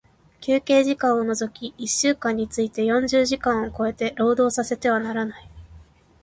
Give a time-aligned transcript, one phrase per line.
[0.39, 5.47] 休憩時間を除き一週間について四十時間を超えて、労働させてはならない。